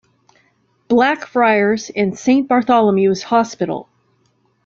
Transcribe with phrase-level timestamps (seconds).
[0.87, 3.87] Blackfriars and Saint Bartholomew's Hospital.